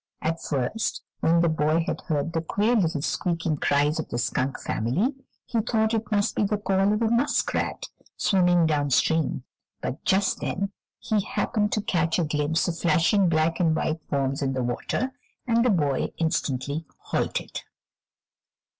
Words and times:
At 0.19 0.41
first, 0.41 1.03
when 1.19 1.41
the 1.41 1.47
boy 1.47 1.83
had 1.85 2.01
heard 2.07 2.33
the 2.33 2.41
queer 2.41 2.75
little 2.75 3.03
squeaking 3.03 3.57
cries 3.57 3.99
of 3.99 4.09
the 4.09 4.17
skunk 4.17 4.59
family, 4.59 5.13
he 5.45 5.59
thought 5.61 5.93
it 5.93 6.11
must 6.11 6.35
be 6.35 6.43
the 6.43 6.57
call 6.57 6.91
of 6.91 7.03
a 7.03 7.11
muskrat, 7.11 7.85
swimming 8.17 8.65
down 8.65 8.89
stream, 8.89 9.43
but 9.79 10.03
just 10.03 10.39
then 10.39 10.71
he 10.97 11.21
happened 11.23 11.71
to 11.73 11.83
catch 11.83 12.17
a 12.17 12.23
glimpse 12.23 12.67
of 12.67 12.79
flashing 12.79 13.29
black 13.29 13.59
and 13.59 13.75
white 13.75 14.01
forms 14.09 14.41
in 14.41 14.53
the 14.53 14.63
water, 14.63 15.13
and 15.45 15.63
the 15.63 15.69
boy 15.69 16.11
instantly 16.17 16.83
halted. 17.01 17.61